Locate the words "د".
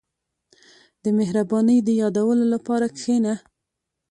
1.03-1.05, 1.83-1.89